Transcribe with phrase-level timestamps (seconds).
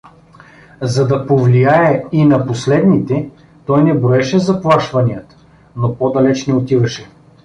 [0.91, 3.29] За да повлияе и на последните,
[3.65, 5.35] той не броеше заплашванията,
[5.75, 7.09] но по-далеч не отиваше.